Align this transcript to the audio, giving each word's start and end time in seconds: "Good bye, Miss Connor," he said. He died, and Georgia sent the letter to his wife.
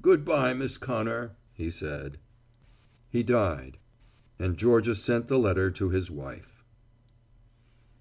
"Good 0.00 0.24
bye, 0.24 0.54
Miss 0.54 0.78
Connor," 0.78 1.32
he 1.52 1.68
said. 1.68 2.18
He 3.10 3.24
died, 3.24 3.76
and 4.38 4.56
Georgia 4.56 4.94
sent 4.94 5.26
the 5.26 5.36
letter 5.36 5.68
to 5.72 5.88
his 5.90 6.12
wife. 6.12 6.64